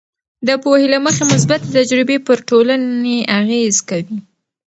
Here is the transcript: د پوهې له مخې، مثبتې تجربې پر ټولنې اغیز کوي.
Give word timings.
د 0.47 0.49
پوهې 0.63 0.87
له 0.93 0.99
مخې، 1.05 1.23
مثبتې 1.31 1.67
تجربې 1.77 2.17
پر 2.27 2.37
ټولنې 2.49 3.17
اغیز 3.39 3.75
کوي. 3.89 4.17